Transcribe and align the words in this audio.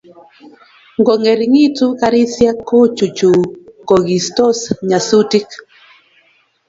Ngongeringitu 0.99 1.85
garisiek 1.99 2.57
kochuchukokistos 2.69 4.59
nyasutik 4.87 5.47